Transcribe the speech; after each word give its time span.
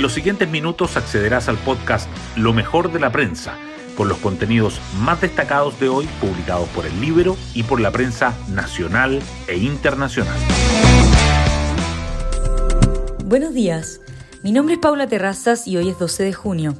En 0.00 0.02
los 0.02 0.14
siguientes 0.14 0.48
minutos 0.48 0.96
accederás 0.96 1.50
al 1.50 1.58
podcast 1.58 2.08
Lo 2.34 2.54
mejor 2.54 2.90
de 2.90 2.98
la 2.98 3.12
prensa, 3.12 3.58
con 3.98 4.08
los 4.08 4.16
contenidos 4.16 4.80
más 4.98 5.20
destacados 5.20 5.78
de 5.78 5.90
hoy 5.90 6.08
publicados 6.22 6.70
por 6.70 6.86
el 6.86 7.02
libro 7.02 7.36
y 7.52 7.64
por 7.64 7.82
la 7.82 7.90
prensa 7.90 8.34
nacional 8.48 9.20
e 9.46 9.58
internacional. 9.58 10.38
Buenos 13.26 13.52
días, 13.52 14.00
mi 14.42 14.52
nombre 14.52 14.76
es 14.76 14.80
Paula 14.80 15.06
Terrazas 15.06 15.68
y 15.68 15.76
hoy 15.76 15.90
es 15.90 15.98
12 15.98 16.22
de 16.22 16.32
junio. 16.32 16.76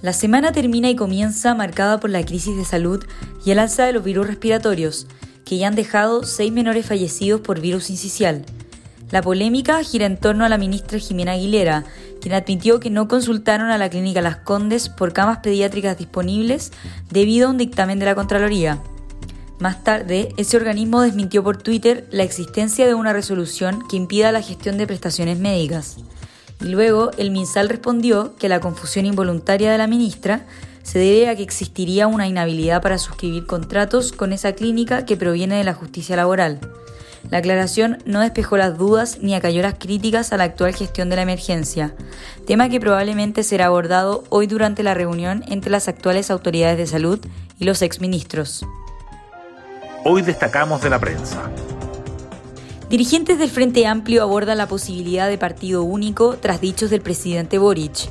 La 0.00 0.14
semana 0.14 0.50
termina 0.50 0.88
y 0.88 0.96
comienza 0.96 1.54
marcada 1.54 2.00
por 2.00 2.08
la 2.08 2.24
crisis 2.24 2.56
de 2.56 2.64
salud 2.64 3.04
y 3.44 3.50
el 3.50 3.58
alza 3.58 3.84
de 3.84 3.92
los 3.92 4.02
virus 4.02 4.26
respiratorios, 4.26 5.08
que 5.44 5.58
ya 5.58 5.68
han 5.68 5.74
dejado 5.74 6.22
seis 6.22 6.50
menores 6.50 6.86
fallecidos 6.86 7.42
por 7.42 7.60
virus 7.60 7.90
incisial. 7.90 8.46
La 9.10 9.22
polémica 9.22 9.82
gira 9.82 10.06
en 10.06 10.16
torno 10.16 10.44
a 10.44 10.48
la 10.48 10.56
ministra 10.56 10.98
Jimena 10.98 11.32
Aguilera, 11.32 11.84
quien 12.20 12.34
admitió 12.34 12.80
que 12.80 12.90
no 12.90 13.08
consultaron 13.08 13.70
a 13.70 13.78
la 13.78 13.88
clínica 13.88 14.20
Las 14.20 14.36
Condes 14.36 14.88
por 14.88 15.12
camas 15.12 15.38
pediátricas 15.38 15.98
disponibles 15.98 16.72
debido 17.10 17.48
a 17.48 17.50
un 17.50 17.58
dictamen 17.58 17.98
de 17.98 18.06
la 18.06 18.14
Contraloría. 18.14 18.80
Más 19.58 19.84
tarde, 19.84 20.34
ese 20.38 20.56
organismo 20.56 21.02
desmintió 21.02 21.44
por 21.44 21.58
Twitter 21.58 22.06
la 22.10 22.22
existencia 22.22 22.86
de 22.86 22.94
una 22.94 23.12
resolución 23.12 23.86
que 23.88 23.96
impida 23.96 24.32
la 24.32 24.42
gestión 24.42 24.78
de 24.78 24.86
prestaciones 24.86 25.38
médicas. 25.38 25.98
Y 26.62 26.68
luego 26.68 27.10
el 27.18 27.30
MinSal 27.30 27.68
respondió 27.68 28.36
que 28.36 28.48
la 28.48 28.60
confusión 28.60 29.06
involuntaria 29.06 29.70
de 29.70 29.78
la 29.78 29.86
ministra 29.86 30.46
se 30.82 30.98
debe 30.98 31.28
a 31.28 31.36
que 31.36 31.42
existiría 31.42 32.06
una 32.06 32.26
inhabilidad 32.26 32.82
para 32.82 32.98
suscribir 32.98 33.46
contratos 33.46 34.12
con 34.12 34.32
esa 34.32 34.52
clínica 34.52 35.04
que 35.04 35.16
proviene 35.16 35.56
de 35.56 35.64
la 35.64 35.74
justicia 35.74 36.16
laboral. 36.16 36.58
La 37.28 37.38
aclaración 37.38 37.98
no 38.06 38.20
despejó 38.20 38.56
las 38.56 38.78
dudas 38.78 39.18
ni 39.20 39.34
acalló 39.34 39.62
las 39.62 39.74
críticas 39.74 40.32
a 40.32 40.36
la 40.36 40.44
actual 40.44 40.74
gestión 40.74 41.10
de 41.10 41.16
la 41.16 41.22
emergencia, 41.22 41.94
tema 42.46 42.68
que 42.68 42.80
probablemente 42.80 43.42
será 43.42 43.66
abordado 43.66 44.24
hoy 44.30 44.46
durante 44.46 44.82
la 44.82 44.94
reunión 44.94 45.44
entre 45.48 45.70
las 45.70 45.86
actuales 45.88 46.30
autoridades 46.30 46.78
de 46.78 46.86
salud 46.86 47.20
y 47.58 47.64
los 47.64 47.82
exministros. 47.82 48.64
Hoy 50.04 50.22
destacamos 50.22 50.80
de 50.80 50.90
la 50.90 50.98
prensa. 50.98 51.50
Dirigentes 52.88 53.38
del 53.38 53.50
Frente 53.50 53.86
Amplio 53.86 54.22
abordan 54.22 54.58
la 54.58 54.66
posibilidad 54.66 55.28
de 55.28 55.38
partido 55.38 55.84
único 55.84 56.36
tras 56.38 56.60
dichos 56.60 56.90
del 56.90 57.02
presidente 57.02 57.58
Boric. 57.58 58.08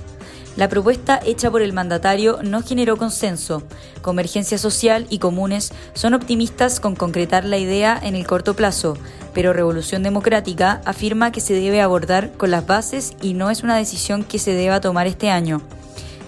La 0.60 0.68
propuesta 0.68 1.22
hecha 1.26 1.50
por 1.50 1.62
el 1.62 1.72
mandatario 1.72 2.40
no 2.44 2.62
generó 2.62 2.98
consenso. 2.98 3.64
Convergencia 4.02 4.58
Social 4.58 5.08
y 5.10 5.20
Comunes 5.20 5.72
son 5.94 6.14
optimistas 6.14 6.82
con 6.82 6.98
concretar 6.98 7.46
la 7.46 7.58
idea 7.58 7.98
en 8.04 8.14
el 8.14 8.28
corto 8.28 8.58
plazo, 8.58 8.98
pero 9.34 9.54
Revolución 9.54 10.04
Democrática 10.04 10.82
afirma 10.84 11.32
que 11.32 11.40
se 11.40 11.54
debe 11.54 11.80
abordar 11.80 12.34
con 12.34 12.52
las 12.52 12.68
bases 12.68 13.14
y 13.22 13.36
no 13.36 13.50
es 13.50 13.64
una 13.64 13.78
decisión 13.78 14.26
que 14.26 14.38
se 14.38 14.52
deba 14.52 14.82
tomar 14.82 15.08
este 15.08 15.30
año. 15.30 15.62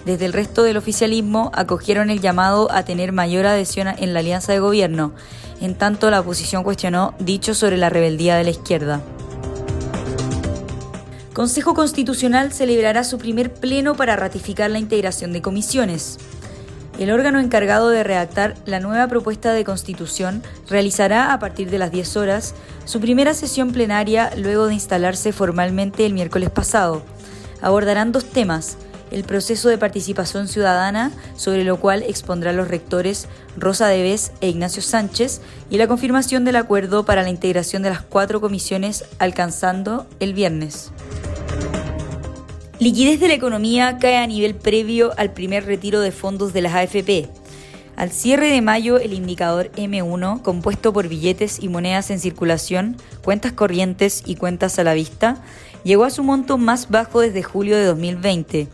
Desde 0.06 0.24
el 0.24 0.32
resto 0.32 0.62
del 0.62 0.78
oficialismo 0.78 1.50
acogieron 1.52 2.08
el 2.08 2.22
llamado 2.22 2.72
a 2.72 2.86
tener 2.86 3.12
mayor 3.12 3.44
adhesión 3.44 3.88
en 3.88 4.14
la 4.14 4.20
alianza 4.20 4.52
de 4.52 4.60
gobierno 4.60 5.12
en 5.60 5.76
tanto 5.76 6.10
la 6.10 6.20
oposición 6.20 6.64
cuestionó 6.64 7.14
dicho 7.18 7.54
sobre 7.54 7.76
la 7.76 7.88
rebeldía 7.88 8.36
de 8.36 8.44
la 8.44 8.50
izquierda. 8.50 9.00
Consejo 11.32 11.72
Constitucional 11.72 12.52
celebrará 12.52 13.04
su 13.04 13.16
primer 13.16 13.54
pleno 13.54 13.94
para 13.94 14.16
ratificar 14.16 14.70
la 14.70 14.78
integración 14.78 15.32
de 15.32 15.40
comisiones. 15.40 16.18
El 16.98 17.10
órgano 17.10 17.40
encargado 17.40 17.88
de 17.88 18.04
redactar 18.04 18.54
la 18.66 18.80
nueva 18.80 19.08
propuesta 19.08 19.54
de 19.54 19.64
constitución 19.64 20.42
realizará 20.68 21.32
a 21.32 21.38
partir 21.38 21.70
de 21.70 21.78
las 21.78 21.90
10 21.90 22.18
horas 22.18 22.54
su 22.84 23.00
primera 23.00 23.32
sesión 23.32 23.72
plenaria 23.72 24.30
luego 24.36 24.66
de 24.66 24.74
instalarse 24.74 25.32
formalmente 25.32 26.04
el 26.04 26.12
miércoles 26.12 26.50
pasado. 26.50 27.02
Abordarán 27.62 28.12
dos 28.12 28.26
temas, 28.26 28.76
el 29.10 29.24
proceso 29.24 29.70
de 29.70 29.78
participación 29.78 30.48
ciudadana, 30.48 31.12
sobre 31.36 31.64
lo 31.64 31.80
cual 31.80 32.02
expondrán 32.02 32.58
los 32.58 32.68
rectores 32.68 33.26
Rosa 33.56 33.86
Debes 33.86 34.32
e 34.42 34.48
Ignacio 34.48 34.82
Sánchez, 34.82 35.40
y 35.70 35.78
la 35.78 35.88
confirmación 35.88 36.44
del 36.44 36.56
acuerdo 36.56 37.06
para 37.06 37.22
la 37.22 37.30
integración 37.30 37.82
de 37.82 37.90
las 37.90 38.02
cuatro 38.02 38.42
comisiones 38.42 39.06
alcanzando 39.18 40.06
el 40.20 40.34
viernes. 40.34 40.92
Liquidez 42.82 43.20
de 43.20 43.28
la 43.28 43.34
economía 43.34 43.98
cae 44.00 44.16
a 44.16 44.26
nivel 44.26 44.56
previo 44.56 45.12
al 45.16 45.32
primer 45.32 45.66
retiro 45.66 46.00
de 46.00 46.10
fondos 46.10 46.52
de 46.52 46.62
las 46.62 46.74
AFP. 46.74 47.28
Al 47.94 48.10
cierre 48.10 48.48
de 48.48 48.60
mayo, 48.60 48.98
el 48.98 49.12
indicador 49.12 49.70
M1, 49.76 50.42
compuesto 50.42 50.92
por 50.92 51.06
billetes 51.06 51.62
y 51.62 51.68
monedas 51.68 52.10
en 52.10 52.18
circulación, 52.18 52.96
cuentas 53.22 53.52
corrientes 53.52 54.24
y 54.26 54.34
cuentas 54.34 54.80
a 54.80 54.82
la 54.82 54.94
vista, 54.94 55.44
llegó 55.84 56.02
a 56.02 56.10
su 56.10 56.24
monto 56.24 56.58
más 56.58 56.90
bajo 56.90 57.20
desde 57.20 57.44
julio 57.44 57.76
de 57.76 57.84
2020, 57.84 58.66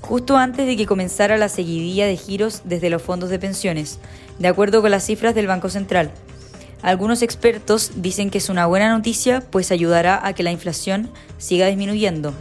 justo 0.00 0.36
antes 0.36 0.66
de 0.66 0.76
que 0.76 0.86
comenzara 0.86 1.38
la 1.38 1.48
seguidilla 1.48 2.08
de 2.08 2.16
giros 2.16 2.62
desde 2.64 2.90
los 2.90 3.00
fondos 3.00 3.30
de 3.30 3.38
pensiones, 3.38 4.00
de 4.40 4.48
acuerdo 4.48 4.82
con 4.82 4.90
las 4.90 5.06
cifras 5.06 5.36
del 5.36 5.46
Banco 5.46 5.68
Central. 5.68 6.10
Algunos 6.82 7.22
expertos 7.22 7.92
dicen 7.94 8.30
que 8.30 8.38
es 8.38 8.48
una 8.48 8.66
buena 8.66 8.88
noticia, 8.88 9.40
pues 9.52 9.70
ayudará 9.70 10.26
a 10.26 10.32
que 10.32 10.42
la 10.42 10.50
inflación 10.50 11.12
siga 11.38 11.68
disminuyendo. 11.68 12.34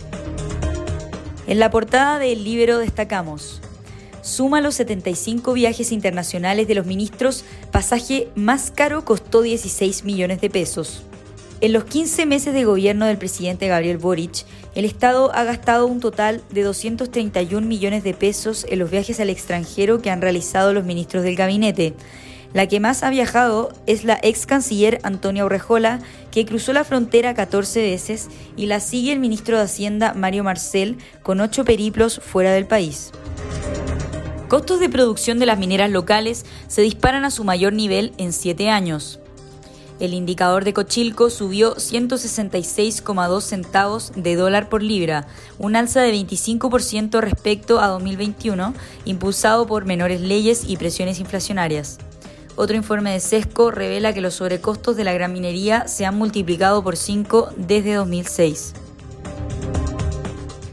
En 1.52 1.60
la 1.60 1.70
portada 1.70 2.18
del 2.18 2.46
Libro 2.46 2.78
destacamos, 2.78 3.60
suma 4.22 4.62
los 4.62 4.76
75 4.76 5.52
viajes 5.52 5.92
internacionales 5.92 6.66
de 6.66 6.76
los 6.76 6.86
ministros, 6.86 7.44
pasaje 7.74 8.30
más 8.36 8.72
caro 8.72 9.04
costó 9.04 9.42
16 9.42 10.06
millones 10.06 10.40
de 10.40 10.50
pesos. 10.50 11.04
En 11.60 11.74
los 11.74 11.84
15 11.84 12.26
meses 12.26 12.54
de 12.54 12.64
gobierno 12.64 13.06
del 13.06 13.18
presidente 13.18 13.68
Gabriel 13.68 13.98
Boric, 13.98 14.46
el 14.76 14.86
Estado 14.86 15.30
ha 15.36 15.44
gastado 15.44 15.88
un 15.88 16.00
total 16.00 16.42
de 16.52 16.64
231 16.64 17.68
millones 17.68 18.06
de 18.06 18.14
pesos 18.14 18.66
en 18.70 18.80
los 18.80 18.90
viajes 18.90 19.20
al 19.20 19.30
extranjero 19.30 20.02
que 20.02 20.10
han 20.10 20.22
realizado 20.22 20.72
los 20.72 20.86
ministros 20.86 21.26
del 21.26 21.36
gabinete. 21.36 21.96
La 22.54 22.68
que 22.68 22.82
más 22.82 23.04
ha 23.04 23.10
viajado 23.10 23.72
es 23.88 24.04
la 24.04 24.20
ex 24.22 24.46
canciller 24.46 25.00
Antonia 25.04 25.46
Urrejola, 25.46 26.00
que 26.32 26.46
cruzó 26.46 26.74
la 26.74 26.84
frontera 26.84 27.34
14 27.34 27.82
veces, 27.82 28.30
y 28.58 28.66
la 28.66 28.80
sigue 28.82 29.14
el 29.14 29.20
ministro 29.20 29.58
de 29.58 29.64
Hacienda 29.64 30.14
Mario 30.14 30.44
Marcel, 30.44 30.98
con 31.24 31.40
ocho 31.40 31.64
periplos 31.64 32.20
fuera 32.20 32.52
del 32.52 32.66
país. 32.66 33.12
Costos 34.50 34.82
de 34.82 34.90
producción 34.90 35.40
de 35.40 35.46
las 35.46 35.58
mineras 35.58 35.90
locales 35.90 36.46
se 36.68 36.82
disparan 36.82 37.24
a 37.24 37.32
su 37.32 37.46
mayor 37.46 37.72
nivel 37.72 38.12
en 38.18 38.34
siete 38.34 38.70
años. 38.70 39.22
El 40.02 40.14
indicador 40.14 40.66
de 40.66 40.74
Cochilco 40.74 41.30
subió 41.30 41.76
166,2 41.76 43.42
centavos 43.42 44.12
de 44.16 44.36
dólar 44.36 44.68
por 44.68 44.84
libra, 44.84 45.28
un 45.58 45.78
alza 45.78 46.02
de 46.02 46.12
25% 46.12 47.22
respecto 47.22 47.80
a 47.80 47.88
2021, 47.88 48.74
impulsado 49.06 49.68
por 49.68 49.86
menores 49.86 50.20
leyes 50.20 50.64
y 50.68 50.76
presiones 50.76 51.20
inflacionarias. 51.20 52.00
Otro 52.56 52.76
informe 52.76 53.14
de 53.14 53.20
SESCO 53.20 53.72
revela 53.72 54.14
que 54.14 54.22
los 54.22 54.36
sobrecostos 54.36 54.96
de 54.96 55.04
la 55.04 55.14
gran 55.14 55.34
minería 55.34 55.88
se 55.88 56.06
han 56.06 56.18
multiplicado 56.18 56.84
por 56.84 56.98
5 56.98 57.50
desde 57.56 57.96
2006. 57.96 58.74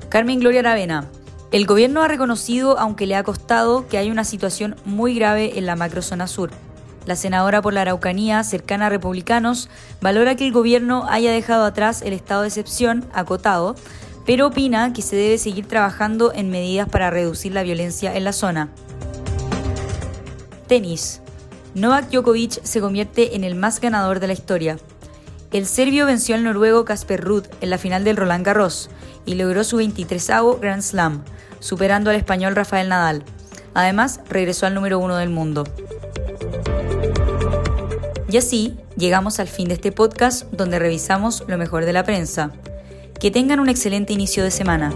Carmen 0.09 0.41
Gloria 0.41 0.61
Aravena. 0.61 1.09
El 1.50 1.66
gobierno 1.66 2.03
ha 2.03 2.09
reconocido, 2.09 2.78
aunque 2.78 3.06
le 3.06 3.16
ha 3.16 3.22
costado, 3.22 3.89
que 3.89 3.97
hay 3.97 4.11
una 4.11 4.25
situación 4.25 4.77
muy 4.84 5.15
grave 5.15 5.59
en 5.59 5.66
la 5.66 5.77
macrozona 5.77 6.27
sur. 6.27 6.50
La 7.06 7.16
senadora 7.16 7.62
por 7.62 7.72
la 7.72 7.83
Araucanía, 7.83 8.45
cercana 8.45 8.87
a 8.87 8.91
republicanos, 8.91 9.71
valora 10.03 10.34
que 10.34 10.47
el 10.47 10.53
gobierno 10.53 11.06
haya 11.09 11.33
dejado 11.33 11.65
atrás 11.65 12.03
el 12.03 12.12
estado 12.12 12.43
de 12.43 12.49
excepción 12.49 13.06
acotado, 13.15 13.77
pero 14.27 14.49
opina 14.49 14.93
que 14.93 15.00
se 15.00 15.16
debe 15.16 15.39
seguir 15.39 15.66
trabajando 15.66 16.34
en 16.34 16.50
medidas 16.50 16.87
para 16.87 17.10
reducir 17.10 17.53
la 17.53 17.62
violencia 17.62 18.15
en 18.15 18.25
la 18.25 18.34
zona. 18.34 18.69
Tenis. 20.66 21.22
Novak 21.74 22.10
Djokovic 22.10 22.62
se 22.62 22.80
convierte 22.80 23.36
en 23.36 23.44
el 23.44 23.54
más 23.54 23.80
ganador 23.80 24.20
de 24.20 24.26
la 24.26 24.32
historia. 24.32 24.78
El 25.52 25.66
serbio 25.66 26.06
venció 26.06 26.34
al 26.34 26.44
noruego 26.44 26.84
Casper 26.84 27.22
Ruud 27.22 27.44
en 27.60 27.70
la 27.70 27.78
final 27.78 28.04
del 28.04 28.16
Roland 28.16 28.44
Garros 28.44 28.91
y 29.26 29.34
logró 29.34 29.65
su 29.65 29.76
23 29.76 30.30
Grand 30.60 30.82
Slam, 30.82 31.24
superando 31.60 32.10
al 32.10 32.16
español 32.16 32.56
Rafael 32.56 32.88
Nadal. 32.88 33.24
Además, 33.74 34.20
regresó 34.28 34.66
al 34.66 34.74
número 34.74 34.98
uno 34.98 35.16
del 35.16 35.30
mundo. 35.30 35.65
Y 38.30 38.36
así 38.36 38.76
llegamos 38.97 39.41
al 39.41 39.48
fin 39.48 39.68
de 39.68 39.74
este 39.74 39.92
podcast 39.92 40.50
donde 40.53 40.78
revisamos 40.78 41.44
lo 41.47 41.56
mejor 41.56 41.84
de 41.84 41.92
la 41.92 42.04
prensa. 42.04 42.53
Que 43.18 43.30
tengan 43.30 43.60
un 43.60 43.68
excelente 43.68 44.12
inicio 44.12 44.44
de 44.44 44.50
semana. 44.50 44.92